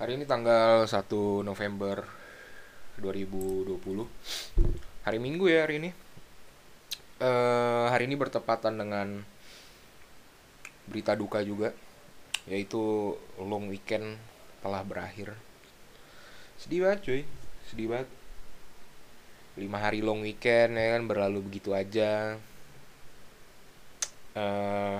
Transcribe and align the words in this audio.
Hari 0.00 0.16
ini 0.16 0.24
tanggal 0.24 0.88
1 0.88 1.12
November 1.44 2.00
2020 3.04 3.76
Hari 5.04 5.18
Minggu 5.20 5.44
ya 5.44 5.68
hari 5.68 5.76
ini. 5.76 5.92
Eh 7.20 7.86
Hari 7.92 8.08
ini 8.08 8.16
bertepatan 8.16 8.80
dengan 8.80 9.20
berita 10.88 11.12
duka 11.12 11.44
juga 11.44 11.76
Yaitu 12.48 13.12
long 13.36 13.68
weekend 13.68 14.16
telah 14.64 14.80
berakhir. 14.80 15.36
Sedih 16.56 16.88
banget 16.88 17.00
cuy. 17.04 17.22
Sedih 17.68 17.92
banget. 17.92 18.08
Lima 19.60 19.84
hari 19.84 20.00
long 20.00 20.24
weekend 20.24 20.80
ya 20.80 20.96
kan 20.96 21.04
berlalu 21.04 21.44
begitu 21.44 21.76
aja. 21.76 22.40
Eh 24.32 24.98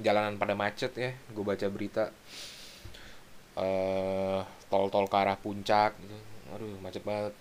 jalanan 0.00 0.40
pada 0.40 0.56
macet 0.56 0.96
ya 0.96 1.12
gue 1.12 1.44
baca 1.44 1.68
berita 1.68 2.08
eh 3.54 4.40
tol-tol 4.70 5.06
ke 5.06 5.16
arah 5.16 5.38
puncak 5.38 5.94
gitu. 6.02 6.18
Aduh 6.54 6.78
macet 6.82 7.02
banget. 7.06 7.34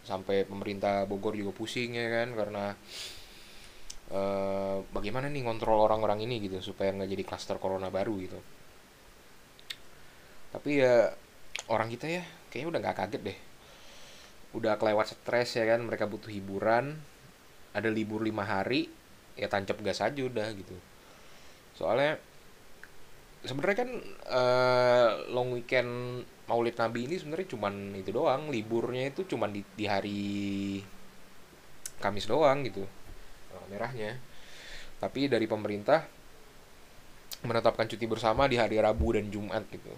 Sampai 0.00 0.48
pemerintah 0.48 1.04
Bogor 1.04 1.36
juga 1.36 1.52
pusing 1.52 1.96
ya 1.96 2.08
kan? 2.08 2.28
Karena 2.32 2.64
eh 4.10 4.76
bagaimana 4.90 5.30
nih 5.30 5.46
ngontrol 5.46 5.86
orang-orang 5.86 6.24
ini 6.26 6.42
gitu 6.42 6.58
supaya 6.72 6.90
nggak 6.90 7.10
jadi 7.10 7.24
klaster 7.28 7.56
corona 7.62 7.92
baru 7.92 8.14
gitu. 8.18 8.40
Tapi 10.50 10.70
ya 10.82 11.14
orang 11.70 11.86
kita 11.92 12.06
ya 12.10 12.22
kayaknya 12.50 12.68
udah 12.74 12.80
nggak 12.82 12.96
kaget 12.98 13.22
deh. 13.22 13.38
Udah 14.56 14.74
kelewat 14.80 15.14
stres 15.14 15.54
ya 15.54 15.64
kan? 15.68 15.84
Mereka 15.86 16.10
butuh 16.10 16.32
hiburan. 16.32 16.98
Ada 17.70 17.86
libur 17.86 18.26
lima 18.26 18.42
hari 18.42 18.90
ya 19.38 19.46
tancap 19.46 19.78
gas 19.86 20.02
aja 20.02 20.18
udah 20.26 20.48
gitu. 20.58 20.74
Soalnya 21.78 22.18
sebenarnya 23.40 23.78
kan 23.86 23.90
eh, 24.28 25.08
long 25.32 25.56
weekend 25.56 26.22
Maulid 26.50 26.76
Nabi 26.76 27.06
ini 27.06 27.16
sebenarnya 27.16 27.48
cuman 27.54 27.94
itu 27.96 28.10
doang. 28.10 28.50
Liburnya 28.50 29.08
itu 29.08 29.24
cuman 29.24 29.54
di, 29.54 29.62
di 29.76 29.84
hari 29.86 30.22
Kamis 32.00 32.26
doang 32.28 32.66
gitu. 32.66 32.84
Eh, 33.54 33.64
merahnya. 33.72 34.18
Tapi 35.00 35.30
dari 35.30 35.46
pemerintah 35.48 36.04
menetapkan 37.40 37.88
cuti 37.88 38.04
bersama 38.04 38.44
di 38.44 38.60
hari 38.60 38.76
Rabu 38.76 39.16
dan 39.16 39.32
Jumat 39.32 39.64
gitu. 39.72 39.92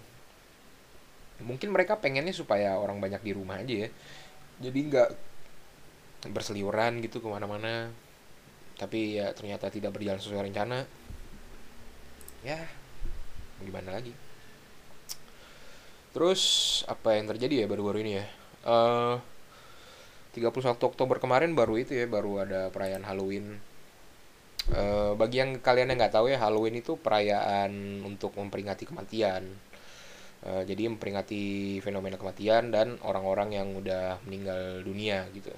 Mungkin 1.43 1.75
mereka 1.75 1.99
pengennya 1.99 2.31
supaya 2.31 2.79
orang 2.79 3.03
banyak 3.03 3.19
di 3.19 3.31
rumah 3.35 3.59
aja 3.59 3.87
ya. 3.87 3.89
Jadi 4.63 4.79
nggak 4.87 5.09
berseliweran 6.31 7.03
gitu 7.03 7.19
ke 7.19 7.27
mana-mana. 7.27 7.91
Tapi 8.79 9.19
ya 9.19 9.35
ternyata 9.35 9.67
tidak 9.67 9.91
berjalan 9.91 10.23
sesuai 10.23 10.47
rencana. 10.47 10.87
Ya 12.47 12.82
gimana 13.65 13.89
lagi 13.95 14.13
terus 16.13 16.41
apa 16.85 17.17
yang 17.17 17.25
terjadi 17.25 17.65
ya 17.65 17.67
baru-baru 17.67 17.99
ini 18.05 18.13
ya 18.21 18.25
Eh 18.63 19.15
31 20.33 20.65
Oktober 20.81 21.19
kemarin 21.19 21.53
baru 21.53 21.77
itu 21.77 21.93
ya 21.93 22.07
baru 22.07 22.47
ada 22.47 22.71
perayaan 22.71 23.03
Halloween 23.03 23.59
Eh 24.71 25.11
bagi 25.19 25.43
yang 25.43 25.59
kalian 25.59 25.91
yang 25.91 25.99
nggak 25.99 26.15
tahu 26.15 26.31
ya 26.31 26.39
Halloween 26.39 26.79
itu 26.79 26.95
perayaan 26.95 28.03
untuk 28.07 28.31
memperingati 28.39 28.87
kematian 28.87 29.43
Eh, 30.43 30.63
jadi 30.67 30.91
memperingati 30.91 31.79
fenomena 31.79 32.19
kematian 32.19 32.67
dan 32.67 32.99
orang-orang 33.07 33.55
yang 33.55 33.67
udah 33.79 34.19
meninggal 34.27 34.83
dunia 34.83 35.23
gitu. 35.31 35.55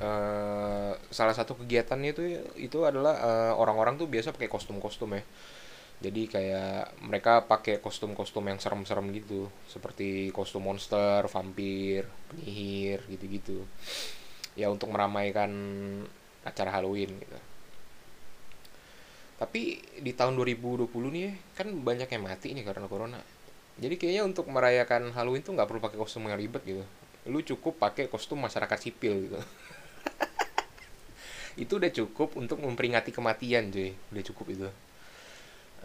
Eh, 0.00 0.92
salah 1.12 1.34
satu 1.36 1.52
kegiatannya 1.60 2.10
itu 2.16 2.22
itu 2.56 2.78
adalah 2.88 3.14
orang-orang 3.60 4.00
tuh 4.00 4.08
biasa 4.08 4.32
pakai 4.32 4.48
kostum-kostum 4.48 5.12
ya. 5.12 5.22
Jadi 6.00 6.32
kayak 6.32 6.96
mereka 7.04 7.44
pakai 7.44 7.76
kostum-kostum 7.76 8.48
yang 8.48 8.56
serem-serem 8.56 9.12
gitu, 9.12 9.52
seperti 9.68 10.32
kostum 10.32 10.64
monster, 10.64 11.28
vampir, 11.28 12.08
penyihir 12.32 13.04
gitu-gitu. 13.04 13.68
Ya 14.56 14.72
untuk 14.72 14.88
meramaikan 14.88 15.52
acara 16.40 16.72
Halloween 16.72 17.20
gitu. 17.20 17.36
Tapi 19.36 19.84
di 20.00 20.16
tahun 20.16 20.40
2020 20.40 20.88
nih 20.88 21.36
kan 21.52 21.68
banyak 21.68 22.08
yang 22.08 22.24
mati 22.24 22.56
nih 22.56 22.64
karena 22.64 22.88
corona. 22.88 23.20
Jadi 23.76 24.00
kayaknya 24.00 24.24
untuk 24.24 24.48
merayakan 24.48 25.12
Halloween 25.12 25.44
tuh 25.44 25.52
nggak 25.52 25.68
perlu 25.68 25.84
pakai 25.84 26.00
kostum 26.00 26.24
yang 26.24 26.40
ribet 26.40 26.64
gitu. 26.64 26.84
Lu 27.28 27.44
cukup 27.44 27.76
pakai 27.76 28.08
kostum 28.08 28.40
masyarakat 28.40 28.78
sipil 28.80 29.28
gitu. 29.28 29.36
Itu 31.68 31.76
udah 31.76 31.92
cukup 31.92 32.40
untuk 32.40 32.56
memperingati 32.64 33.12
kematian 33.12 33.68
cuy. 33.68 33.92
Udah 34.16 34.24
cukup 34.24 34.48
itu 34.48 34.68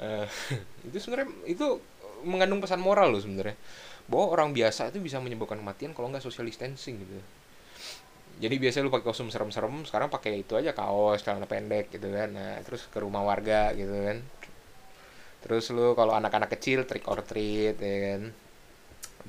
Eh, 0.01 0.27
itu 0.87 0.97
sebenarnya 0.99 1.29
itu 1.47 1.79
mengandung 2.25 2.59
pesan 2.59 2.81
moral 2.81 3.13
loh 3.13 3.21
sebenarnya 3.21 3.55
bahwa 4.05 4.25
orang 4.37 4.49
biasa 4.53 4.93
itu 4.93 5.01
bisa 5.01 5.17
menyebabkan 5.17 5.57
kematian 5.61 5.93
kalau 5.97 6.09
nggak 6.13 6.21
social 6.21 6.45
distancing 6.45 7.01
gitu 7.01 7.17
jadi 8.35 8.55
biasanya 8.59 8.85
lu 8.85 8.91
pakai 8.93 9.07
kostum 9.07 9.31
serem-serem 9.31 9.87
sekarang 9.87 10.11
pakai 10.11 10.43
itu 10.43 10.53
aja 10.59 10.75
kaos 10.75 11.23
celana 11.23 11.47
pendek 11.47 11.89
gitu 11.89 12.11
kan 12.11 12.29
nah 12.33 12.59
terus 12.61 12.85
ke 12.91 12.97
rumah 13.01 13.23
warga 13.23 13.71
gitu 13.73 13.93
kan 13.93 14.21
Terus 15.45 15.69
lu 15.69 15.93
kalau 15.93 16.17
anak-anak 16.17 16.57
kecil 16.57 16.89
trick 16.89 17.05
or 17.05 17.21
treat 17.21 17.77
ya 17.77 17.97
kan. 18.09 18.21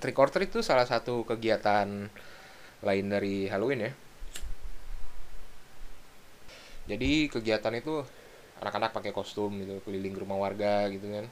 Trick 0.01 0.17
or 0.17 0.33
treat 0.33 0.49
itu 0.49 0.65
salah 0.65 0.89
satu 0.89 1.29
kegiatan 1.29 2.09
lain 2.81 3.07
dari 3.13 3.53
Halloween 3.53 3.85
ya. 3.85 3.93
Jadi 6.89 7.29
kegiatan 7.29 7.75
itu 7.77 8.01
anak-anak 8.63 8.91
pakai 8.97 9.13
kostum 9.13 9.53
gitu 9.63 9.83
keliling 9.85 10.15
ke 10.17 10.21
rumah 10.23 10.39
warga 10.41 10.89
gitu 10.93 11.07
kan. 11.09 11.27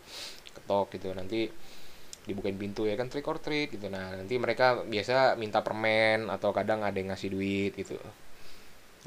Ketok 0.55 0.87
gitu 0.99 1.09
nanti 1.17 1.51
dibukain 2.25 2.57
pintu 2.57 2.89
ya 2.89 2.97
kan 2.97 3.13
trick 3.13 3.27
or 3.29 3.39
treat 3.41 3.69
gitu. 3.73 3.87
Nah, 3.93 4.17
nanti 4.17 4.35
mereka 4.41 4.85
biasa 4.85 5.37
minta 5.37 5.61
permen 5.61 6.33
atau 6.33 6.51
kadang 6.57 6.81
ada 6.85 6.97
yang 6.97 7.13
ngasih 7.13 7.31
duit 7.33 7.73
gitu. 7.77 7.97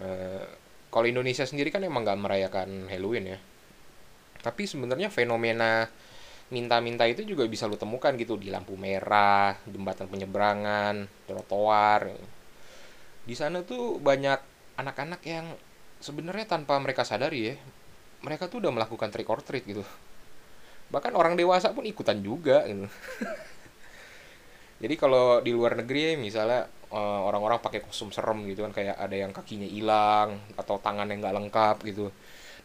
Eh, 0.02 0.46
kalau 0.94 1.08
Indonesia 1.10 1.46
sendiri 1.46 1.74
kan 1.74 1.82
emang 1.82 2.06
nggak 2.06 2.20
merayakan 2.22 2.90
Halloween 2.90 3.38
ya 3.38 3.40
tapi 4.42 4.64
sebenarnya 4.64 5.12
fenomena 5.12 5.90
minta-minta 6.48 7.04
itu 7.04 7.28
juga 7.28 7.44
bisa 7.44 7.68
lo 7.68 7.76
temukan 7.76 8.16
gitu 8.16 8.40
di 8.40 8.48
lampu 8.48 8.80
merah, 8.80 9.60
jembatan 9.68 10.08
penyeberangan, 10.08 11.12
trotoar. 11.28 12.08
Di 13.28 13.36
sana 13.36 13.68
tuh 13.68 14.00
banyak 14.00 14.40
anak-anak 14.80 15.22
yang 15.28 15.52
sebenarnya 16.00 16.48
tanpa 16.48 16.80
mereka 16.80 17.04
sadari 17.04 17.52
ya, 17.52 17.56
mereka 18.24 18.50
tuh 18.50 18.64
udah 18.64 18.72
melakukan 18.74 19.10
trick 19.14 19.30
or 19.30 19.42
treat 19.44 19.66
gitu. 19.66 19.84
Bahkan 20.94 21.14
orang 21.14 21.36
dewasa 21.36 21.74
pun 21.76 21.84
ikutan 21.84 22.20
juga 22.24 22.66
gitu. 22.66 22.88
Jadi 24.82 24.94
kalau 24.94 25.42
di 25.42 25.52
luar 25.54 25.74
negeri 25.74 26.14
ya, 26.14 26.22
misalnya 26.22 26.70
eh, 26.94 27.20
orang-orang 27.28 27.58
pakai 27.60 27.82
kostum 27.82 28.14
serem 28.14 28.46
gitu 28.50 28.62
kan 28.66 28.74
kayak 28.74 28.96
ada 28.98 29.16
yang 29.16 29.32
kakinya 29.34 29.68
hilang 29.68 30.38
atau 30.54 30.78
tangannya 30.78 31.18
nggak 31.18 31.36
lengkap 31.36 31.78
gitu 31.86 32.14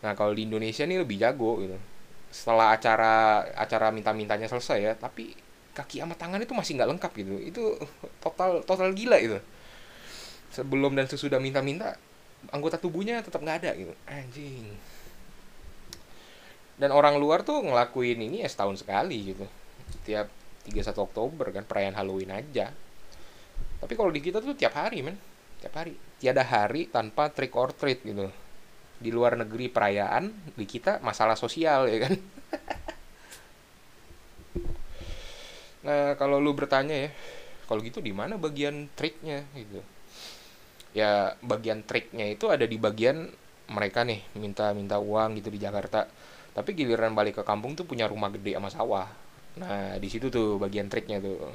Nah 0.02 0.12
kalau 0.18 0.34
di 0.34 0.44
Indonesia 0.44 0.82
nih 0.84 0.98
lebih 1.00 1.16
jago 1.22 1.62
gitu. 1.62 1.78
Setelah 2.28 2.74
acara 2.74 3.46
acara 3.54 3.94
minta-mintanya 3.94 4.50
selesai 4.50 4.78
ya, 4.82 4.92
tapi 4.98 5.32
kaki 5.72 6.02
sama 6.04 6.18
tangan 6.18 6.42
itu 6.42 6.52
masih 6.52 6.76
nggak 6.76 6.91
lengkap 6.98 7.12
gitu. 7.16 7.34
Itu 7.38 7.62
total 8.18 8.66
total 8.66 8.91
gila 8.92 9.16
itu. 9.22 9.38
Sebelum 10.52 10.92
dan 10.98 11.06
sesudah 11.08 11.38
minta-minta, 11.41 11.96
anggota 12.52 12.76
tubuhnya 12.76 13.22
tetap 13.22 13.41
nggak 13.41 13.58
ada 13.64 13.70
gitu. 13.78 13.94
Anjing. 14.04 14.66
Dan 16.82 16.91
orang 16.91 17.15
luar 17.22 17.47
tuh 17.47 17.62
ngelakuin 17.62 18.19
ini 18.19 18.43
ya 18.43 18.50
setahun 18.50 18.82
sekali 18.82 19.31
gitu. 19.31 19.47
Tiap 20.03 20.26
31 20.66 20.98
Oktober 20.98 21.54
kan 21.54 21.62
perayaan 21.62 21.94
Halloween 21.94 22.34
aja. 22.34 22.75
Tapi 23.78 23.94
kalau 23.94 24.10
di 24.10 24.19
kita 24.19 24.43
tuh 24.43 24.59
tiap 24.59 24.75
hari 24.75 25.06
men. 25.06 25.15
Tiap 25.62 25.78
hari. 25.78 25.94
Tiada 26.19 26.42
hari 26.42 26.91
tanpa 26.91 27.31
trick 27.31 27.54
or 27.54 27.71
treat 27.71 28.03
gitu 28.03 28.26
di 29.03 29.10
luar 29.10 29.34
negeri 29.34 29.66
perayaan 29.66 30.54
di 30.54 30.62
kita 30.62 31.03
masalah 31.03 31.34
sosial 31.34 31.91
ya 31.91 32.06
kan 32.06 32.15
nah 35.82 36.15
kalau 36.15 36.38
lu 36.38 36.54
bertanya 36.54 37.10
ya 37.10 37.12
kalau 37.66 37.83
gitu 37.83 37.98
di 37.98 38.15
mana 38.15 38.39
bagian 38.39 38.86
triknya 38.95 39.42
gitu 39.59 39.83
ya 40.95 41.34
bagian 41.42 41.83
triknya 41.83 42.30
itu 42.30 42.47
ada 42.47 42.62
di 42.62 42.78
bagian 42.78 43.27
mereka 43.66 44.06
nih 44.06 44.22
minta 44.39 44.71
minta 44.71 45.03
uang 45.03 45.42
gitu 45.42 45.51
di 45.51 45.59
Jakarta 45.59 46.06
tapi 46.53 46.77
giliran 46.77 47.16
balik 47.16 47.41
ke 47.41 47.43
kampung 47.45 47.72
tuh 47.72 47.89
punya 47.89 48.04
rumah 48.04 48.28
gede 48.28 48.57
sama 48.57 48.69
sawah. 48.69 49.09
Nah 49.57 49.97
di 49.97 50.09
situ 50.09 50.28
tuh 50.28 50.60
bagian 50.60 50.89
triknya 50.93 51.21
tuh. 51.21 51.49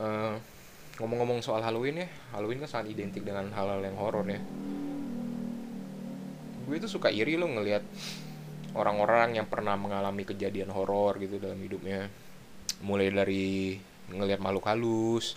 Eh, 0.00 0.34
ngomong-ngomong 0.96 1.44
soal 1.44 1.60
Halloween 1.60 2.04
ya 2.04 2.08
Halloween 2.32 2.60
kan 2.64 2.68
sangat 2.80 2.96
identik 2.96 3.20
dengan 3.20 3.52
hal-hal 3.52 3.84
yang 3.84 3.96
horor 4.00 4.24
ya. 4.24 4.40
Gue 6.64 6.76
tuh 6.80 6.88
suka 6.88 7.12
iri 7.12 7.36
loh 7.36 7.52
ngelihat 7.52 7.84
orang-orang 8.72 9.36
yang 9.36 9.46
pernah 9.48 9.76
mengalami 9.76 10.24
kejadian 10.24 10.72
horor 10.72 11.20
gitu 11.20 11.36
dalam 11.36 11.60
hidupnya. 11.60 12.08
Mulai 12.80 13.12
dari 13.12 13.76
ngelihat 14.08 14.40
makhluk 14.40 14.64
halus 14.64 15.36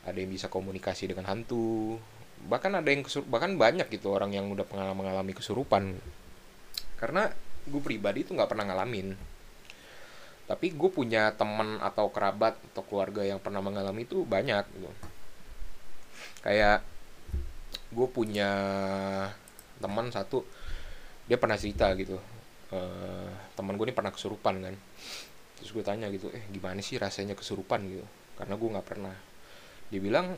ada 0.00 0.16
yang 0.16 0.32
bisa 0.32 0.48
komunikasi 0.48 1.12
dengan 1.12 1.28
hantu. 1.28 2.00
Bahkan 2.40 2.80
ada 2.80 2.88
yang 2.88 3.04
kesur 3.04 3.20
bahkan 3.28 3.52
banyak 3.60 3.84
gitu 3.92 4.16
orang 4.16 4.32
yang 4.32 4.48
udah 4.48 4.64
pengalaman 4.64 5.04
mengalami 5.04 5.36
kesurupan 5.36 6.00
karena 7.00 7.32
gue 7.64 7.80
pribadi 7.80 8.28
tuh 8.28 8.36
nggak 8.36 8.50
pernah 8.52 8.68
ngalamin. 8.68 9.16
Tapi 10.44 10.66
gue 10.76 10.90
punya 10.92 11.32
teman 11.32 11.80
atau 11.80 12.12
kerabat 12.12 12.60
atau 12.74 12.84
keluarga 12.84 13.24
yang 13.24 13.40
pernah 13.40 13.64
mengalami 13.64 14.04
itu 14.04 14.26
banyak 14.28 14.64
gitu. 14.76 14.90
Kayak 16.44 16.84
gue 17.90 18.08
punya 18.12 18.50
teman 19.80 20.12
satu 20.12 20.44
dia 21.24 21.40
pernah 21.40 21.56
cerita 21.56 21.88
gitu. 21.96 22.20
Uh, 22.70 23.30
teman 23.56 23.74
gue 23.80 23.88
ini 23.88 23.96
pernah 23.96 24.12
kesurupan 24.12 24.60
kan. 24.60 24.74
Terus 25.56 25.70
gue 25.72 25.84
tanya 25.86 26.12
gitu 26.12 26.28
eh 26.34 26.44
gimana 26.52 26.84
sih 26.84 27.00
rasanya 27.00 27.32
kesurupan? 27.32 27.80
gitu. 27.88 28.06
Karena 28.36 28.54
gue 28.60 28.68
nggak 28.68 28.88
pernah. 28.90 29.14
Dia 29.88 30.00
bilang 30.02 30.34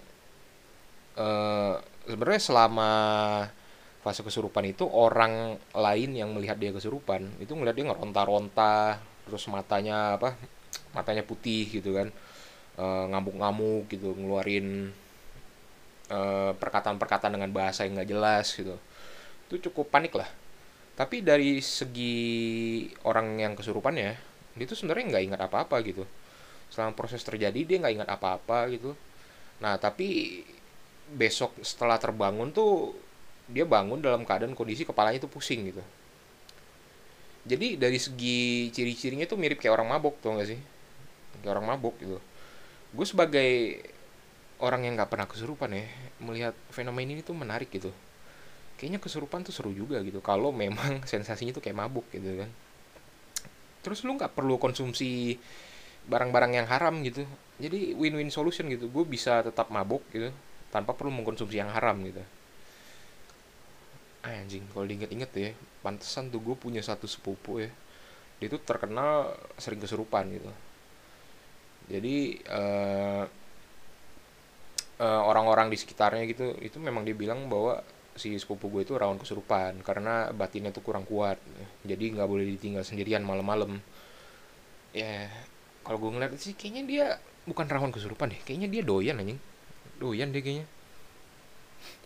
uh, 1.16 1.74
sebenarnya 2.06 2.42
selama 2.42 2.90
fase 4.02 4.26
kesurupan 4.26 4.66
itu 4.66 4.84
orang 4.90 5.56
lain 5.72 6.10
yang 6.12 6.34
melihat 6.34 6.58
dia 6.58 6.74
kesurupan 6.74 7.38
itu 7.38 7.54
ngeliat 7.54 7.74
dia 7.78 7.86
ngeronta-ronta 7.86 8.98
terus 9.24 9.46
matanya 9.46 10.18
apa 10.18 10.34
matanya 10.90 11.22
putih 11.22 11.70
gitu 11.70 11.94
kan 11.94 12.10
uh, 12.76 13.06
ngamuk-ngamuk 13.08 13.86
gitu 13.88 14.12
ngeluarin 14.12 14.90
perkataan-perkataan 16.60 17.40
dengan 17.40 17.48
bahasa 17.56 17.88
yang 17.88 17.96
nggak 17.96 18.10
jelas 18.12 18.52
gitu. 18.52 18.76
Itu 19.48 19.70
cukup 19.70 19.88
panik 19.88 20.12
lah. 20.12 20.28
Tapi 20.92 21.24
dari 21.24 21.56
segi 21.64 22.84
orang 23.08 23.40
yang 23.40 23.56
kesurupan 23.56 23.96
ya 23.96 24.12
dia 24.52 24.66
tuh 24.68 24.76
sebenarnya 24.76 25.16
nggak 25.16 25.24
ingat 25.32 25.40
apa-apa 25.48 25.80
gitu. 25.80 26.04
Selama 26.68 26.92
proses 26.92 27.24
terjadi 27.24 27.64
dia 27.64 27.76
nggak 27.80 27.94
ingat 27.96 28.10
apa-apa 28.12 28.68
gitu. 28.76 28.92
Nah 29.64 29.80
tapi 29.80 30.40
besok 31.12 31.56
setelah 31.64 31.96
terbangun 31.96 32.52
tuh 32.52 32.92
dia 33.52 33.68
bangun 33.68 34.00
dalam 34.00 34.24
keadaan 34.24 34.56
kondisi 34.56 34.88
kepalanya 34.88 35.20
tuh 35.20 35.30
pusing 35.30 35.68
gitu. 35.68 35.84
Jadi 37.42 37.76
dari 37.76 37.98
segi 38.00 38.70
ciri-cirinya 38.72 39.28
tuh 39.28 39.36
mirip 39.36 39.60
kayak 39.60 39.76
orang 39.76 39.92
mabok 39.92 40.16
tuh 40.24 40.38
gak 40.38 40.48
sih? 40.48 40.60
Kayak 41.42 41.60
orang 41.60 41.66
mabok 41.74 41.94
gitu. 42.00 42.18
Gue 42.96 43.06
sebagai 43.06 43.50
orang 44.62 44.86
yang 44.86 44.94
nggak 44.94 45.10
pernah 45.10 45.26
kesurupan 45.26 45.74
ya 45.74 45.84
melihat 46.22 46.54
fenomena 46.70 47.18
ini 47.18 47.22
tuh 47.26 47.34
menarik 47.34 47.68
gitu. 47.68 47.90
Kayaknya 48.78 49.02
kesurupan 49.02 49.42
tuh 49.42 49.52
seru 49.54 49.74
juga 49.74 49.98
gitu 50.06 50.22
kalau 50.22 50.54
memang 50.54 51.02
sensasinya 51.12 51.52
tuh 51.52 51.62
kayak 51.62 51.76
mabuk 51.76 52.06
gitu 52.14 52.46
kan. 52.46 52.50
Terus 53.82 54.06
lu 54.06 54.14
nggak 54.14 54.32
perlu 54.38 54.56
konsumsi 54.62 55.36
barang-barang 56.06 56.62
yang 56.62 56.66
haram 56.70 56.94
gitu. 57.02 57.26
Jadi 57.58 57.98
win-win 57.98 58.30
solution 58.30 58.70
gitu. 58.70 58.86
Gue 58.86 59.02
bisa 59.02 59.42
tetap 59.42 59.66
mabuk 59.74 60.06
gitu 60.14 60.30
tanpa 60.70 60.94
perlu 60.94 61.10
mengkonsumsi 61.10 61.58
yang 61.58 61.74
haram 61.74 61.98
gitu 62.06 62.22
anjing 64.22 64.62
kalau 64.70 64.86
diinget-inget 64.86 65.30
ya 65.34 65.50
pantesan 65.82 66.30
tuh 66.30 66.38
gue 66.38 66.54
punya 66.54 66.80
satu 66.80 67.10
sepupu 67.10 67.62
ya. 67.62 67.70
Dia 68.38 68.48
tuh 68.50 68.62
terkenal 68.62 69.34
sering 69.58 69.82
kesurupan 69.82 70.30
gitu. 70.30 70.50
Jadi 71.90 72.38
uh, 72.46 73.26
uh, 75.02 75.22
orang-orang 75.26 75.70
di 75.70 75.78
sekitarnya 75.78 76.22
gitu 76.30 76.54
itu 76.62 76.78
memang 76.78 77.02
dia 77.02 77.14
bilang 77.18 77.50
bahwa 77.50 77.82
si 78.14 78.36
sepupu 78.38 78.68
gue 78.68 78.84
itu 78.84 78.94
rawan 78.94 79.16
kesurupan 79.16 79.80
karena 79.82 80.30
batinnya 80.30 80.70
tuh 80.70 80.86
kurang 80.86 81.02
kuat. 81.02 81.38
Jadi 81.82 82.14
nggak 82.14 82.28
boleh 82.30 82.46
ditinggal 82.46 82.86
sendirian 82.86 83.26
malam-malam. 83.26 83.82
Ya 84.94 85.26
kalau 85.82 85.98
gue 85.98 86.10
ngeliat 86.14 86.38
sih 86.38 86.54
kayaknya 86.54 86.82
dia 86.86 87.06
bukan 87.42 87.66
rawan 87.66 87.90
kesurupan 87.90 88.30
deh 88.30 88.40
kayaknya 88.46 88.70
dia 88.70 88.82
doyan 88.86 89.18
anjing. 89.18 89.40
Doyan 89.98 90.30
deh 90.30 90.42
kayaknya. 90.42 90.66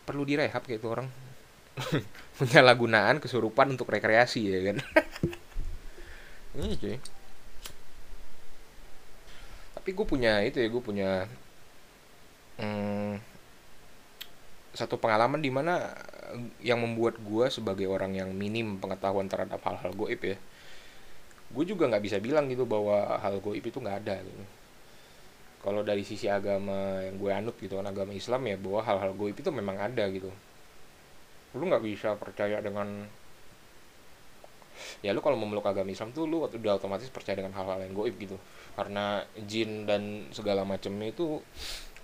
Perlu 0.08 0.24
direhab 0.24 0.64
kayak 0.64 0.80
itu 0.80 0.88
orang 0.88 1.08
penyalahgunaan 2.40 3.20
kesurupan 3.20 3.72
untuk 3.72 3.88
rekreasi 3.92 4.40
ya 4.48 4.60
kan? 4.72 4.76
Ini 6.56 6.64
iya, 6.72 6.76
cuy. 6.80 6.96
Tapi 9.76 9.88
gue 9.94 10.06
punya 10.08 10.32
itu 10.42 10.58
ya 10.58 10.68
gue 10.68 10.82
punya 10.82 11.10
hmm, 12.58 13.20
satu 14.76 15.00
pengalaman 15.00 15.40
di 15.40 15.48
mana 15.52 15.94
eh, 16.34 16.68
yang 16.68 16.82
membuat 16.84 17.16
gue 17.20 17.46
sebagai 17.48 17.86
orang 17.88 18.12
yang 18.16 18.30
minim 18.32 18.76
pengetahuan 18.82 19.28
terhadap 19.30 19.60
hal-hal 19.64 19.92
goib 19.96 20.20
ya 20.20 20.36
gue 21.46 21.64
juga 21.64 21.86
nggak 21.86 22.04
bisa 22.04 22.18
bilang 22.18 22.50
gitu 22.50 22.66
bahwa 22.66 23.22
hal 23.22 23.38
goib 23.38 23.62
itu 23.62 23.78
nggak 23.78 23.98
ada 24.02 24.18
gitu. 24.26 24.44
Kalau 25.64 25.82
dari 25.82 26.02
sisi 26.06 26.26
agama 26.30 27.02
yang 27.06 27.16
gue 27.18 27.30
anut 27.32 27.56
gitu 27.58 27.74
kan 27.78 27.86
agama 27.90 28.12
Islam 28.14 28.42
ya 28.46 28.56
bahwa 28.64 28.80
hal-hal 28.86 29.12
goib 29.18 29.36
itu 29.38 29.50
memang 29.50 29.76
ada 29.78 30.04
gitu 30.10 30.30
lu 31.56 31.64
nggak 31.66 31.84
bisa 31.84 32.14
percaya 32.20 32.60
dengan 32.60 33.08
ya 35.00 35.16
lu 35.16 35.24
kalau 35.24 35.40
memeluk 35.40 35.64
agama 35.64 35.88
Islam 35.88 36.12
tuh 36.12 36.28
lu 36.28 36.44
udah 36.44 36.76
otomatis 36.76 37.08
percaya 37.08 37.40
dengan 37.40 37.56
hal-hal 37.56 37.80
yang 37.80 37.96
goib 37.96 38.14
gitu. 38.20 38.36
Karena 38.76 39.24
jin 39.48 39.88
dan 39.88 40.28
segala 40.36 40.68
macamnya 40.68 41.08
itu 41.08 41.40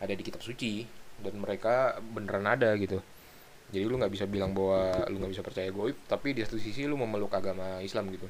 ada 0.00 0.12
di 0.12 0.22
kitab 0.24 0.40
suci 0.40 0.88
dan 1.20 1.36
mereka 1.36 2.00
beneran 2.00 2.48
ada 2.48 2.72
gitu. 2.80 2.98
Jadi 3.72 3.84
lu 3.88 3.96
nggak 3.96 4.12
bisa 4.12 4.24
bilang 4.28 4.52
bahwa 4.52 5.04
lu 5.08 5.20
nggak 5.20 5.32
bisa 5.32 5.44
percaya 5.44 5.68
goib 5.72 5.96
tapi 6.08 6.36
di 6.36 6.40
satu 6.44 6.56
sisi 6.56 6.88
lu 6.88 6.96
memeluk 6.96 7.32
agama 7.32 7.80
Islam 7.84 8.08
gitu. 8.12 8.28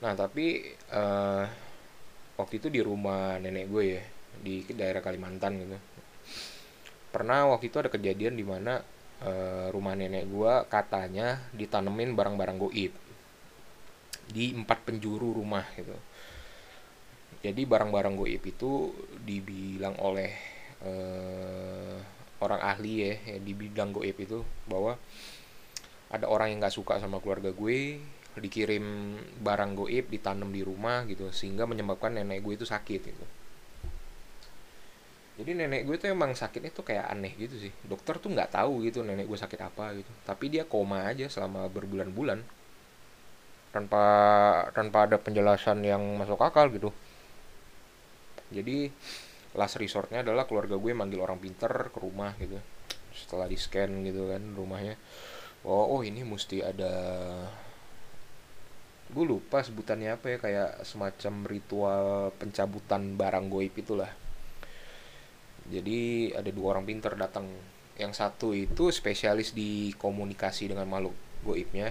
Nah 0.00 0.12
tapi 0.12 0.64
uh, 0.92 1.44
waktu 2.36 2.60
itu 2.60 2.68
di 2.68 2.80
rumah 2.84 3.40
nenek 3.40 3.68
gue 3.68 3.84
ya 3.96 4.02
di 4.36 4.64
daerah 4.76 5.00
Kalimantan 5.00 5.56
gitu. 5.60 5.76
Pernah 7.12 7.48
waktu 7.48 7.72
itu 7.72 7.76
ada 7.80 7.88
kejadian 7.88 8.36
di 8.36 8.44
mana 8.44 8.84
uh, 9.24 9.72
rumah 9.72 9.94
nenek 9.96 10.28
gue 10.28 10.52
katanya 10.68 11.40
ditanemin 11.54 12.12
barang-barang 12.12 12.58
goib. 12.60 12.92
Di 14.26 14.52
empat 14.52 14.82
penjuru 14.82 15.32
rumah 15.36 15.64
gitu. 15.78 15.94
Jadi 17.46 17.62
barang-barang 17.62 18.14
goib 18.18 18.42
itu 18.42 18.90
dibilang 19.22 19.94
oleh 20.02 20.32
uh, 20.82 21.96
orang 22.42 22.60
ahli 22.60 22.92
ya, 23.00 23.14
ya 23.24 23.36
di 23.40 23.52
bidang 23.56 23.94
goib 23.96 24.16
itu 24.20 24.44
bahwa 24.68 24.98
ada 26.12 26.26
orang 26.28 26.52
yang 26.52 26.58
nggak 26.62 26.76
suka 26.76 27.00
sama 27.00 27.18
keluarga 27.18 27.50
gue 27.50 27.98
dikirim 28.36 29.16
barang 29.40 29.72
goib 29.72 30.12
ditanam 30.12 30.52
di 30.52 30.60
rumah 30.60 31.08
gitu 31.08 31.32
sehingga 31.32 31.64
menyebabkan 31.64 32.12
nenek 32.12 32.44
gue 32.44 32.54
itu 32.60 32.66
sakit 32.68 33.00
gitu 33.00 33.26
jadi 35.36 35.52
nenek 35.52 35.84
gue 35.84 35.96
tuh 36.00 36.08
emang 36.08 36.32
sakitnya 36.32 36.72
tuh 36.72 36.80
kayak 36.88 37.12
aneh 37.12 37.36
gitu 37.36 37.60
sih. 37.60 37.72
Dokter 37.84 38.16
tuh 38.16 38.32
nggak 38.32 38.56
tahu 38.56 38.88
gitu 38.88 39.04
nenek 39.04 39.28
gue 39.28 39.36
sakit 39.36 39.60
apa 39.60 39.92
gitu. 39.92 40.08
Tapi 40.24 40.48
dia 40.48 40.64
koma 40.64 41.04
aja 41.04 41.28
selama 41.28 41.68
berbulan-bulan. 41.68 42.40
Tanpa 43.68 44.04
tanpa 44.72 45.04
ada 45.04 45.20
penjelasan 45.20 45.84
yang 45.84 46.00
masuk 46.16 46.40
akal 46.40 46.72
gitu. 46.72 46.88
Jadi 48.48 48.88
last 49.52 49.76
resortnya 49.76 50.24
adalah 50.24 50.48
keluarga 50.48 50.80
gue 50.80 50.92
manggil 50.96 51.20
orang 51.20 51.36
pinter 51.36 51.92
ke 51.92 51.98
rumah 52.00 52.32
gitu. 52.40 52.56
Setelah 53.12 53.44
di 53.44 53.60
scan 53.60 54.08
gitu 54.08 54.32
kan 54.32 54.40
rumahnya. 54.56 54.96
Oh 55.68 56.00
oh 56.00 56.00
ini 56.00 56.24
mesti 56.24 56.64
ada 56.64 56.92
gue 59.12 59.24
lupa 59.28 59.60
sebutannya 59.60 60.16
apa 60.16 60.26
ya 60.32 60.38
kayak 60.40 60.70
semacam 60.82 61.34
ritual 61.46 62.06
pencabutan 62.40 63.14
barang 63.14 63.46
goib 63.52 63.70
itulah 63.78 64.25
jadi 65.70 66.30
ada 66.38 66.50
dua 66.54 66.76
orang 66.76 66.86
pinter 66.86 67.12
datang. 67.18 67.48
Yang 67.96 68.12
satu 68.20 68.52
itu 68.52 68.92
spesialis 68.92 69.56
di 69.56 69.90
komunikasi 69.96 70.70
dengan 70.70 70.86
makhluk 70.86 71.16
goibnya. 71.42 71.90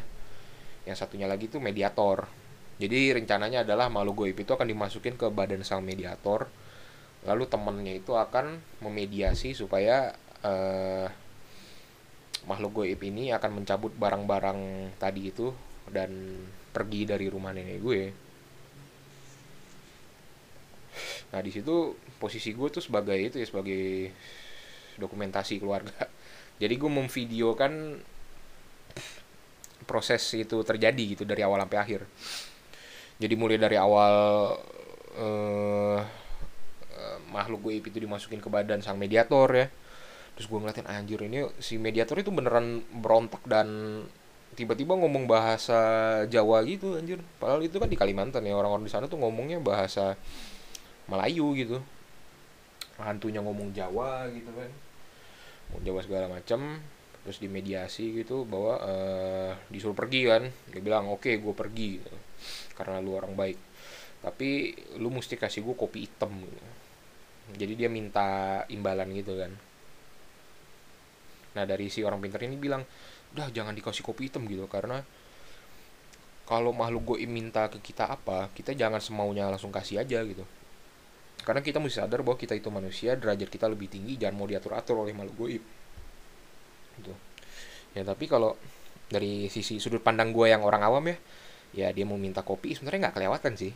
Yang 0.85 1.01
satunya 1.01 1.25
lagi 1.25 1.49
itu 1.49 1.57
mediator. 1.57 2.29
Jadi 2.75 3.15
rencananya 3.15 3.63
adalah 3.63 3.87
makhluk 3.87 4.27
goib 4.27 4.37
itu 4.37 4.51
akan 4.51 4.67
dimasukin 4.67 5.15
ke 5.17 5.27
badan 5.31 5.65
sang 5.65 5.81
mediator. 5.81 6.47
Lalu 7.25 7.43
temennya 7.49 7.93
itu 7.97 8.13
akan 8.13 8.61
memediasi 8.85 9.57
supaya 9.57 10.13
uh, 10.45 11.07
makhluk 12.45 12.85
goib 12.85 13.01
ini 13.01 13.33
akan 13.33 13.63
mencabut 13.63 13.95
barang-barang 13.97 14.93
tadi 15.01 15.33
itu 15.33 15.49
dan 15.89 16.11
pergi 16.69 17.09
dari 17.09 17.25
rumah 17.31 17.49
nenek 17.55 17.79
gue. 17.81 18.01
Nah 21.33 21.41
di 21.41 21.51
situ 21.51 21.97
posisi 22.17 22.55
gue 22.55 22.67
tuh 22.71 22.83
sebagai 22.83 23.17
itu 23.17 23.35
ya 23.39 23.47
sebagai 23.47 24.11
dokumentasi 24.97 25.59
keluarga. 25.59 26.07
Jadi 26.61 26.73
gue 26.79 26.91
memvideokan 26.91 27.73
proses 29.85 30.23
itu 30.33 30.57
terjadi 30.65 31.03
gitu 31.15 31.23
dari 31.27 31.45
awal 31.45 31.61
sampai 31.61 31.79
akhir. 31.79 32.01
Jadi 33.15 33.33
mulai 33.37 33.59
dari 33.59 33.77
awal 33.79 34.15
uh, 35.15 35.99
makhluk 37.31 37.67
goib 37.67 37.83
itu 37.85 37.99
dimasukin 37.99 38.39
ke 38.39 38.47
badan 38.47 38.79
sang 38.79 38.99
mediator 38.99 39.47
ya. 39.51 39.67
Terus 40.35 40.47
gue 40.51 40.59
ngeliatin 40.59 40.87
anjir 40.87 41.19
ini 41.23 41.47
si 41.63 41.79
mediator 41.79 42.19
itu 42.19 42.31
beneran 42.31 42.83
berontak 42.91 43.43
dan 43.47 44.01
tiba-tiba 44.55 44.95
ngomong 44.95 45.27
bahasa 45.27 45.79
Jawa 46.27 46.63
gitu 46.67 46.95
anjir. 46.99 47.19
Padahal 47.39 47.63
itu 47.63 47.79
kan 47.79 47.87
di 47.87 47.99
Kalimantan 47.99 48.43
ya 48.43 48.55
orang-orang 48.55 48.87
di 48.87 48.91
sana 48.91 49.07
tuh 49.07 49.19
ngomongnya 49.19 49.59
bahasa 49.59 50.15
Melayu 51.07 51.55
gitu 51.55 51.77
hantunya 52.99 53.43
ngomong 53.43 53.75
Jawa 53.75 54.27
gitu 54.31 54.51
kan 54.55 54.71
ngomong 55.71 55.83
Jawa 55.83 55.99
segala 56.03 56.27
macam 56.31 56.79
terus 57.25 57.41
dimediasi 57.41 58.13
gitu 58.21 58.45
bahwa 58.45 58.77
uh, 58.85 59.51
disuruh 59.73 59.97
pergi 59.97 60.29
kan 60.29 60.45
dia 60.69 60.81
bilang 60.81 61.09
oke 61.09 61.25
okay, 61.25 61.41
gue 61.41 61.53
pergi 61.57 61.97
gitu. 61.97 62.13
karena 62.77 63.01
lu 63.01 63.17
orang 63.17 63.33
baik 63.33 63.57
tapi 64.21 64.77
lu 65.01 65.09
mesti 65.09 65.33
kasih 65.33 65.65
gue 65.65 65.73
kopi 65.73 66.05
hitam 66.05 66.29
gitu. 66.37 66.61
jadi 67.57 67.73
dia 67.73 67.89
minta 67.89 68.61
imbalan 68.69 69.09
gitu 69.17 69.41
kan 69.41 69.51
nah 71.57 71.65
dari 71.65 71.89
si 71.89 72.05
orang 72.05 72.21
pintar 72.21 72.45
ini 72.45 72.61
bilang 72.61 72.85
udah 73.33 73.49
jangan 73.49 73.73
dikasih 73.73 74.05
kopi 74.05 74.29
hitam 74.29 74.45
gitu 74.45 74.69
karena 74.69 75.01
kalau 76.45 76.77
makhluk 76.77 77.17
goib 77.17 77.25
minta 77.25 77.73
ke 77.73 77.81
kita 77.81 78.05
apa 78.05 78.53
kita 78.53 78.77
jangan 78.77 79.01
semaunya 79.01 79.49
langsung 79.49 79.73
kasih 79.73 80.05
aja 80.05 80.21
gitu 80.21 80.45
karena 81.45 81.61
kita 81.61 81.77
mesti 81.77 82.01
sadar 82.01 82.25
bahwa 82.25 82.41
kita 82.41 82.57
itu 82.57 82.73
manusia 82.73 83.13
derajat 83.13 83.47
kita 83.53 83.69
lebih 83.69 83.85
tinggi 83.85 84.17
jangan 84.17 84.35
mau 84.41 84.49
diatur 84.49 84.73
atur 84.73 85.05
oleh 85.05 85.13
makhluk 85.13 85.37
goib 85.37 85.63
gitu. 86.97 87.13
Ya 87.93 88.01
tapi 88.01 88.25
kalau 88.25 88.57
dari 89.05 89.45
sisi 89.53 89.77
sudut 89.77 90.01
pandang 90.01 90.33
gue 90.33 90.49
yang 90.49 90.65
orang 90.65 90.81
awam 90.81 91.05
ya 91.05 91.17
ya 91.77 91.87
dia 91.93 92.01
mau 92.01 92.17
minta 92.17 92.41
kopi 92.41 92.73
sebenarnya 92.73 93.07
nggak 93.07 93.15
kelewatan 93.21 93.53
sih. 93.61 93.71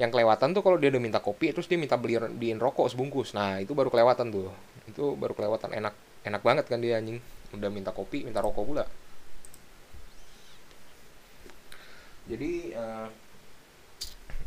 Yang 0.00 0.10
kelewatan 0.16 0.48
tuh 0.56 0.62
kalau 0.64 0.80
dia 0.80 0.88
udah 0.88 1.02
minta 1.04 1.20
kopi 1.20 1.52
terus 1.52 1.68
dia 1.68 1.76
minta 1.76 2.00
beli 2.00 2.16
beliin 2.16 2.56
rokok 2.56 2.88
sebungkus. 2.88 3.36
Nah 3.36 3.60
itu 3.60 3.76
baru 3.76 3.92
kelewatan 3.92 4.32
tuh. 4.32 4.48
Itu 4.88 5.20
baru 5.20 5.36
kelewatan. 5.36 5.76
Enak 5.76 5.94
enak 6.24 6.40
banget 6.40 6.64
kan 6.64 6.80
dia 6.80 6.96
anjing. 6.96 7.20
Udah 7.52 7.68
minta 7.68 7.92
kopi 7.92 8.24
minta 8.24 8.40
rokok 8.40 8.64
pula. 8.64 8.84
Jadi 12.26 12.72
uh, 12.72 13.08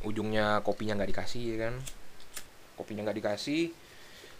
ujungnya 0.03 0.65
kopinya 0.65 0.97
nggak 0.97 1.11
dikasih 1.11 1.43
ya 1.55 1.57
kan 1.69 1.75
kopinya 2.79 3.03
nggak 3.03 3.19
dikasih 3.19 3.75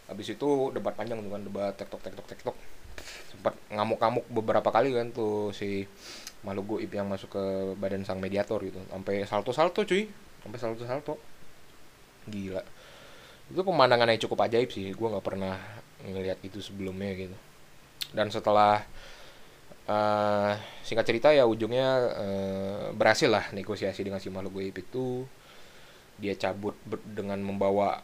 habis 0.10 0.34
itu 0.34 0.50
debat 0.74 0.98
panjang 0.98 1.22
kan 1.22 1.44
debat 1.46 1.74
tektok 1.78 2.02
tektok 2.02 2.26
tektok. 2.26 2.56
Sempat 3.30 3.54
ngamuk-ngamuk 3.70 4.26
beberapa 4.34 4.70
kali 4.74 4.92
kan 4.92 5.14
tuh 5.14 5.54
si 5.54 5.86
makhluk 6.42 6.76
goib 6.76 6.92
yang 6.92 7.06
masuk 7.06 7.30
ke 7.30 7.44
badan 7.78 8.02
sang 8.04 8.18
mediator 8.18 8.58
gitu. 8.66 8.82
Sampai 8.90 9.24
salto-salto 9.30 9.86
cuy. 9.86 10.10
Sampai 10.42 10.58
salto-salto. 10.58 11.16
Gila. 12.26 12.66
Itu 13.54 13.62
pemandangan 13.62 14.10
yang 14.10 14.20
cukup 14.26 14.50
ajaib 14.50 14.74
sih. 14.74 14.92
Gue 14.98 15.08
nggak 15.14 15.24
pernah 15.24 15.56
ngelihat 16.04 16.42
itu 16.42 16.58
sebelumnya 16.60 17.14
gitu. 17.14 17.38
Dan 18.10 18.34
setelah 18.34 18.82
uh, 19.86 20.58
singkat 20.82 21.06
cerita 21.06 21.30
ya 21.30 21.46
ujungnya 21.46 21.88
uh, 22.18 22.84
berhasil 22.98 23.30
lah 23.30 23.46
negosiasi 23.54 24.02
dengan 24.02 24.18
si 24.18 24.34
makhluk 24.34 24.58
goib 24.58 24.76
itu. 24.76 25.30
Dia 26.20 26.36
cabut 26.36 26.76
dengan 27.08 27.40
membawa 27.40 28.04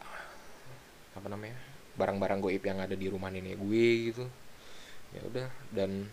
apa 1.16 1.26
namanya 1.32 1.56
barang-barang 1.96 2.40
goib 2.44 2.62
yang 2.62 2.78
ada 2.84 2.92
di 2.92 3.08
rumah 3.08 3.32
nenek 3.32 3.56
gue 3.56 4.12
gitu. 4.12 4.24
Ya 5.16 5.20
udah 5.24 5.48
dan 5.72 6.12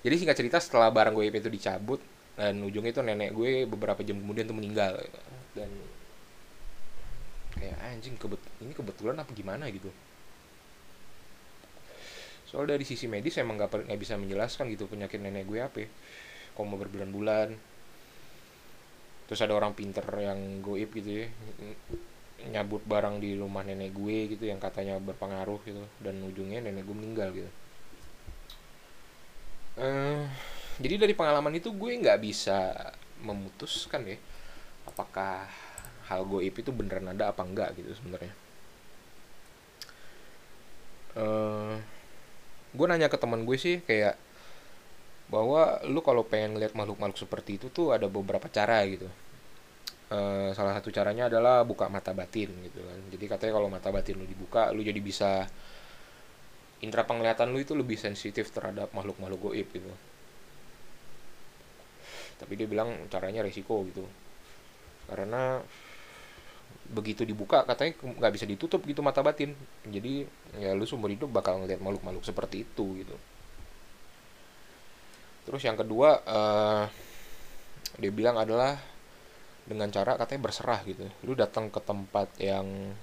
jadi 0.00 0.14
singkat 0.16 0.36
cerita 0.40 0.58
setelah 0.58 0.88
barang 0.88 1.12
goib 1.12 1.34
itu 1.36 1.52
dicabut 1.52 2.00
dan 2.38 2.64
ujungnya 2.64 2.96
itu 2.96 3.02
nenek 3.04 3.30
gue 3.36 3.68
beberapa 3.68 4.00
jam 4.00 4.16
kemudian 4.16 4.48
tuh 4.48 4.56
meninggal. 4.56 4.96
Dan 5.52 5.68
kayak 7.58 7.76
anjing 7.92 8.16
kebet 8.16 8.40
ini 8.64 8.72
kebetulan 8.72 9.20
apa 9.20 9.30
gimana? 9.36 9.68
gitu. 9.68 9.92
Soal 12.48 12.64
dari 12.64 12.88
sisi 12.88 13.04
medis 13.04 13.36
emang 13.36 13.60
nggak 13.60 13.84
nggak 13.84 14.00
bisa 14.00 14.16
menjelaskan 14.16 14.72
gitu 14.72 14.88
penyakit 14.88 15.20
nenek 15.20 15.44
gue 15.44 15.60
apa 15.60 15.84
ya. 15.84 15.88
koma 16.56 16.80
berbulan-bulan. 16.80 17.52
Terus 19.28 19.40
ada 19.44 19.52
orang 19.52 19.76
pinter 19.76 20.06
yang 20.24 20.64
goib 20.64 20.88
gitu 20.96 21.20
ya 21.20 21.28
nyabut 22.46 22.82
barang 22.86 23.18
di 23.18 23.34
rumah 23.34 23.66
nenek 23.66 23.90
gue 23.90 24.38
gitu 24.38 24.46
yang 24.46 24.62
katanya 24.62 25.02
berpengaruh 25.02 25.58
gitu 25.66 25.82
dan 25.98 26.22
ujungnya 26.22 26.62
nenek 26.62 26.86
gue 26.86 26.96
meninggal 26.96 27.28
gitu. 27.34 27.50
Uh, 29.78 30.26
jadi 30.78 31.02
dari 31.02 31.14
pengalaman 31.14 31.58
itu 31.58 31.74
gue 31.74 31.90
nggak 31.98 32.18
bisa 32.22 32.74
memutuskan 33.22 34.06
ya 34.06 34.18
apakah 34.86 35.50
hal 36.06 36.22
goib 36.24 36.54
itu 36.54 36.70
beneran 36.70 37.10
ada 37.10 37.34
apa 37.34 37.42
enggak 37.42 37.74
gitu 37.74 37.90
sebenarnya. 37.98 38.32
Uh, 41.18 41.74
gue 42.70 42.86
nanya 42.86 43.10
ke 43.10 43.18
teman 43.18 43.42
gue 43.42 43.58
sih 43.58 43.82
kayak 43.82 44.14
bahwa 45.28 45.82
lu 45.84 46.00
kalau 46.00 46.24
pengen 46.24 46.56
lihat 46.56 46.72
makhluk-makhluk 46.72 47.20
seperti 47.20 47.60
itu 47.60 47.66
tuh 47.68 47.92
ada 47.92 48.08
beberapa 48.08 48.48
cara 48.48 48.80
gitu 48.88 49.10
uh, 50.12 50.50
salah 50.56 50.72
satu 50.76 50.88
caranya 50.88 51.28
adalah 51.28 51.64
buka 51.64 51.88
mata 51.88 52.12
batin 52.16 52.50
gitu 52.64 52.80
kan. 52.80 53.00
Jadi 53.12 53.24
katanya 53.28 53.52
kalau 53.60 53.68
mata 53.68 53.88
batin 53.92 54.16
lu 54.16 54.26
dibuka 54.28 54.72
lu 54.72 54.80
jadi 54.84 55.00
bisa 55.00 55.44
indera 56.78 57.02
penglihatan 57.02 57.50
lu 57.50 57.58
itu 57.58 57.74
lebih 57.74 57.98
sensitif 57.98 58.50
terhadap 58.54 58.92
makhluk-makhluk 58.94 59.52
goib 59.52 59.68
gitu. 59.68 59.90
Tapi 62.38 62.52
dia 62.54 62.70
bilang 62.70 62.94
caranya 63.10 63.42
resiko 63.42 63.82
gitu. 63.88 64.06
Karena 65.10 65.58
begitu 66.88 67.20
dibuka 67.28 67.68
katanya 67.68 68.00
nggak 68.00 68.32
bisa 68.32 68.46
ditutup 68.48 68.80
gitu 68.86 69.04
mata 69.04 69.20
batin. 69.20 69.52
Jadi 69.84 70.24
ya 70.56 70.72
lu 70.72 70.88
seumur 70.88 71.12
hidup 71.12 71.28
bakal 71.28 71.60
ngeliat 71.60 71.82
makhluk-makhluk 71.82 72.24
seperti 72.24 72.64
itu 72.64 73.04
gitu. 73.04 73.16
Terus 75.48 75.64
yang 75.64 75.80
kedua 75.80 76.20
uh, 76.28 76.84
dia 77.98 78.12
bilang 78.12 78.36
adalah 78.36 78.76
dengan 79.68 79.92
cara 79.92 80.16
katanya 80.16 80.48
berserah 80.48 80.80
gitu. 80.88 81.04
Lu 81.28 81.36
datang 81.36 81.68
ke 81.68 81.78
tempat 81.84 82.32
yang 82.40 82.96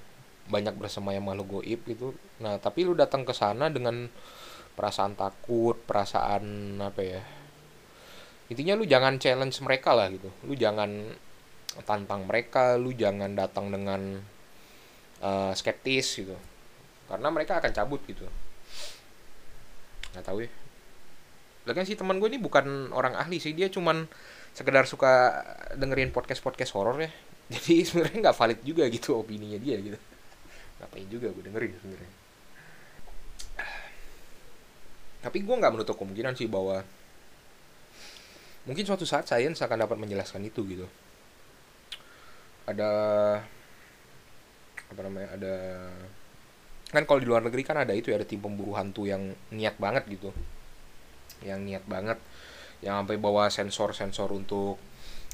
banyak 0.49 0.73
bersemayam 0.77 1.25
makhluk 1.25 1.61
goib 1.61 1.79
gitu. 1.85 2.17
Nah 2.41 2.57
tapi 2.57 2.81
lu 2.83 2.97
datang 2.97 3.21
ke 3.21 3.33
sana 3.33 3.69
dengan 3.69 4.09
perasaan 4.75 5.15
takut 5.15 5.79
perasaan 5.87 6.75
apa 6.83 6.99
ya 6.99 7.23
intinya 8.51 8.75
lu 8.75 8.85
jangan 8.85 9.17
challenge 9.17 9.57
mereka 9.61 9.93
lah 9.97 10.09
gitu. 10.09 10.29
Lu 10.45 10.53
jangan 10.53 11.13
tantang 11.85 12.29
mereka 12.29 12.77
lu 12.77 12.93
jangan 12.93 13.33
datang 13.33 13.73
dengan 13.73 14.21
uh, 15.21 15.51
skeptis 15.57 16.21
gitu. 16.21 16.37
Karena 17.09 17.29
mereka 17.33 17.57
akan 17.61 17.71
cabut 17.73 18.01
gitu. 18.05 18.25
Nggak 20.13 20.25
tahu 20.25 20.45
ya. 20.45 20.51
Lagi 21.65 21.89
sih 21.89 21.97
teman 21.97 22.21
gue 22.21 22.29
ini 22.29 22.37
bukan 22.37 22.93
orang 22.93 23.17
ahli 23.17 23.41
sih. 23.41 23.57
Dia 23.57 23.73
cuman 23.73 24.05
sekedar 24.55 24.87
suka 24.87 25.43
dengerin 25.75 26.15
podcast 26.15 26.39
podcast 26.39 26.71
horor 26.71 26.95
ya. 27.03 27.11
Jadi 27.53 27.83
sebenarnya 27.83 28.31
nggak 28.31 28.37
valid 28.39 28.59
juga 28.63 28.87
gitu 28.87 29.19
opininya 29.19 29.59
dia 29.59 29.75
gitu. 29.83 29.99
Ngapain 30.79 31.07
juga 31.11 31.27
gue 31.29 31.43
dengerin 31.43 31.75
sebenarnya. 31.75 32.11
Tapi 35.19 35.37
gue 35.43 35.55
nggak 35.57 35.73
menutup 35.75 35.99
kemungkinan 35.99 36.39
sih 36.39 36.47
bahwa 36.47 36.85
mungkin 38.65 38.85
suatu 38.87 39.03
saat 39.05 39.27
sains 39.27 39.59
akan 39.59 39.85
dapat 39.85 39.97
menjelaskan 39.99 40.47
itu 40.47 40.63
gitu. 40.71 40.87
Ada 42.65 42.89
apa 44.85 45.01
namanya 45.01 45.33
ada 45.33 45.55
kan 46.93 47.03
kalau 47.03 47.19
di 47.19 47.27
luar 47.27 47.41
negeri 47.43 47.65
kan 47.65 47.75
ada 47.75 47.91
itu 47.91 48.13
ya 48.13 48.21
ada 48.21 48.27
tim 48.29 48.39
pemburu 48.39 48.77
hantu 48.77 49.03
yang 49.03 49.35
niat 49.51 49.75
banget 49.81 50.07
gitu. 50.07 50.29
Yang 51.43 51.59
niat 51.61 51.83
banget 51.89 52.17
yang 52.83 53.03
sampai 53.03 53.17
bawa 53.19 53.47
sensor-sensor 53.47 54.31
untuk 54.35 54.75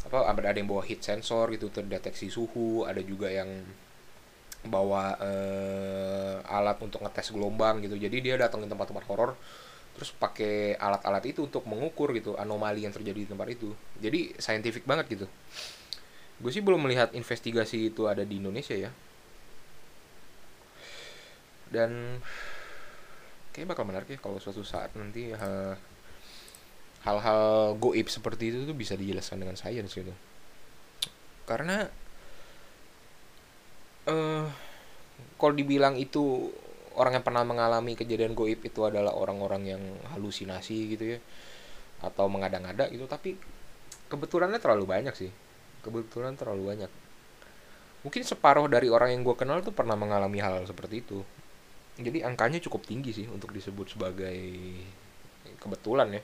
apa 0.02 0.34
ada 0.34 0.58
yang 0.58 0.70
bawa 0.70 0.82
heat 0.82 1.02
sensor 1.06 1.54
gitu 1.54 1.70
terdeteksi 1.70 2.28
suhu 2.34 2.90
ada 2.90 3.00
juga 3.06 3.30
yang 3.30 3.50
bawa 4.66 5.18
uh, 5.18 6.38
alat 6.46 6.78
untuk 6.82 7.02
ngetes 7.02 7.34
gelombang 7.34 7.82
gitu. 7.82 7.98
Jadi 7.98 8.22
dia 8.22 8.38
datang 8.38 8.62
ke 8.62 8.68
tempat-tempat 8.70 9.06
horor 9.10 9.34
terus 9.92 10.16
pakai 10.16 10.80
alat-alat 10.80 11.24
itu 11.28 11.46
untuk 11.46 11.68
mengukur 11.68 12.16
gitu 12.16 12.40
anomali 12.40 12.86
yang 12.86 12.94
terjadi 12.94 13.26
di 13.26 13.30
tempat 13.30 13.48
itu. 13.52 13.74
Jadi 14.00 14.38
saintifik 14.38 14.86
banget 14.86 15.06
gitu. 15.10 15.28
Gue 16.42 16.52
sih 16.54 16.64
belum 16.66 16.82
melihat 16.82 17.14
investigasi 17.14 17.94
itu 17.94 18.10
ada 18.10 18.26
di 18.26 18.42
Indonesia 18.42 18.74
ya. 18.74 18.90
Dan 21.70 22.22
kayak 23.52 23.76
bakal 23.76 23.84
menarik 23.84 24.10
ya 24.10 24.20
kalau 24.20 24.40
suatu 24.40 24.64
saat 24.64 24.96
nanti 24.96 25.36
hal 25.36 25.76
hal-hal 27.02 27.74
goib 27.82 28.08
seperti 28.08 28.54
itu 28.54 28.58
tuh 28.70 28.78
bisa 28.78 28.94
dijelaskan 28.94 29.42
dengan 29.42 29.58
sains 29.58 29.90
gitu. 29.90 30.14
Karena 31.50 31.90
uh, 34.06 34.46
kalau 35.42 35.54
dibilang 35.58 35.98
itu 35.98 36.54
orang 36.94 37.18
yang 37.18 37.26
pernah 37.26 37.42
mengalami 37.42 37.98
kejadian 37.98 38.38
goib 38.38 38.62
itu 38.62 38.86
adalah 38.86 39.18
orang-orang 39.18 39.64
yang 39.66 39.84
halusinasi 40.14 40.78
gitu 40.94 41.18
ya 41.18 41.20
atau 42.02 42.26
mengada-ngada 42.26 42.90
gitu 42.90 43.06
tapi 43.06 43.38
kebetulannya 44.10 44.62
terlalu 44.62 44.86
banyak 44.86 45.16
sih. 45.18 45.32
Kebetulan 45.82 46.38
terlalu 46.38 46.76
banyak. 46.76 46.92
Mungkin 48.06 48.22
separuh 48.26 48.70
dari 48.70 48.90
orang 48.90 49.14
yang 49.14 49.22
gue 49.26 49.34
kenal 49.38 49.62
tuh 49.66 49.74
pernah 49.74 49.98
mengalami 49.98 50.38
hal 50.42 50.66
seperti 50.70 51.02
itu. 51.02 51.22
Jadi 51.98 52.22
angkanya 52.22 52.62
cukup 52.62 52.86
tinggi 52.86 53.14
sih 53.14 53.26
untuk 53.30 53.54
disebut 53.54 53.98
sebagai 53.98 54.38
kebetulan 55.62 56.18
ya 56.18 56.22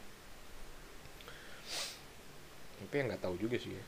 tapi 2.78 2.94
yang 2.94 3.08
nggak 3.10 3.24
tahu 3.24 3.36
juga 3.42 3.58
sih 3.58 3.74
ya. 3.74 3.84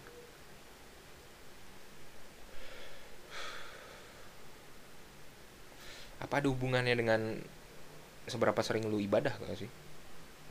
apa 6.20 6.44
ada 6.44 6.48
hubungannya 6.52 6.96
dengan 7.00 7.22
seberapa 8.28 8.60
sering 8.60 8.86
lu 8.92 9.00
ibadah 9.00 9.34
gak 9.40 9.56
sih? 9.56 9.72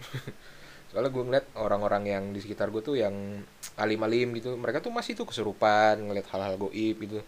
Soalnya 0.90 1.12
gue 1.12 1.22
ngeliat 1.22 1.46
orang-orang 1.60 2.04
yang 2.08 2.24
di 2.32 2.40
sekitar 2.40 2.72
gue 2.72 2.80
tuh 2.80 2.96
yang 2.96 3.44
alim-alim 3.76 4.32
gitu 4.40 4.56
mereka 4.56 4.80
tuh 4.80 4.90
masih 4.90 5.14
tuh 5.14 5.28
keserupan 5.28 6.00
ngeliat 6.08 6.26
hal-hal 6.32 6.56
goib 6.56 6.96
gitu. 7.04 7.20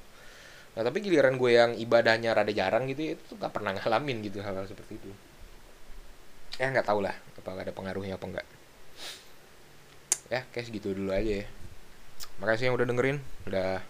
Nah 0.74 0.82
tapi 0.82 1.04
giliran 1.04 1.36
gue 1.36 1.50
yang 1.52 1.76
ibadahnya 1.76 2.32
rada 2.32 2.50
jarang 2.50 2.88
gitu 2.88 3.12
ya, 3.12 3.12
itu 3.14 3.22
tuh 3.28 3.36
gak 3.36 3.52
pernah 3.52 3.76
ngalamin 3.76 4.24
gitu 4.24 4.40
hal-hal 4.40 4.64
seperti 4.64 4.96
itu. 4.96 5.10
Ya 6.56 6.72
nggak 6.72 6.88
tau 6.88 7.00
lah 7.04 7.14
apa 7.14 7.56
ada 7.56 7.72
pengaruhnya 7.72 8.20
apa 8.20 8.26
enggak 8.28 8.46
ya 10.30 10.46
kayak 10.54 10.70
gitu 10.70 10.94
dulu 10.94 11.10
aja 11.10 11.44
ya. 11.44 11.46
Makasih 12.38 12.70
yang 12.70 12.76
udah 12.78 12.86
dengerin. 12.86 13.18
Udah. 13.50 13.82